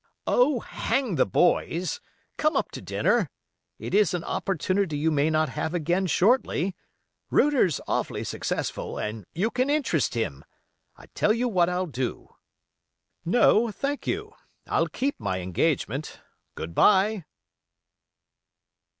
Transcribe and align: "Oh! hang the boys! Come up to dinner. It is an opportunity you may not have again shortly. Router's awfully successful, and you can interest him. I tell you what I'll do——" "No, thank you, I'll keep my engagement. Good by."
"Oh! 0.25 0.61
hang 0.61 1.13
the 1.13 1.27
boys! 1.27 2.01
Come 2.35 2.57
up 2.57 2.71
to 2.71 2.81
dinner. 2.81 3.29
It 3.77 3.93
is 3.93 4.15
an 4.15 4.23
opportunity 4.23 4.97
you 4.97 5.11
may 5.11 5.29
not 5.29 5.49
have 5.49 5.75
again 5.75 6.07
shortly. 6.07 6.75
Router's 7.29 7.79
awfully 7.87 8.23
successful, 8.23 8.97
and 8.97 9.27
you 9.35 9.51
can 9.51 9.69
interest 9.69 10.15
him. 10.15 10.43
I 10.97 11.05
tell 11.13 11.33
you 11.33 11.47
what 11.47 11.69
I'll 11.69 11.85
do——" 11.85 12.29
"No, 13.25 13.69
thank 13.69 14.07
you, 14.07 14.33
I'll 14.65 14.87
keep 14.87 15.19
my 15.19 15.39
engagement. 15.39 16.19
Good 16.55 16.73
by." 16.73 17.25